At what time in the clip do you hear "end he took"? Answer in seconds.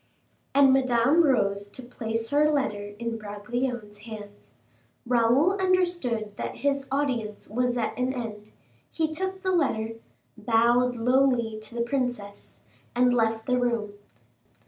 8.11-9.43